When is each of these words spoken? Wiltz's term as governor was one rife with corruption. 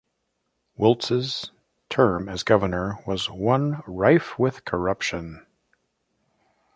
Wiltz's 0.79 1.51
term 1.87 2.27
as 2.27 2.41
governor 2.41 2.97
was 3.05 3.29
one 3.29 3.83
rife 3.85 4.39
with 4.39 4.65
corruption. 4.65 5.45